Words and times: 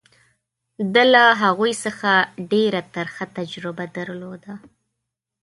ده 0.93 1.03
له 1.13 1.23
هغوی 1.43 1.73
څخه 1.85 2.11
ډېره 2.51 2.81
ترخه 2.95 3.25
تجربه 3.37 3.85
درلوده. 3.97 4.53